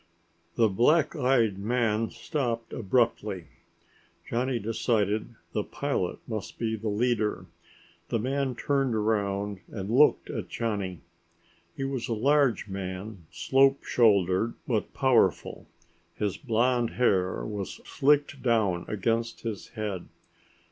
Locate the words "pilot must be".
5.63-6.75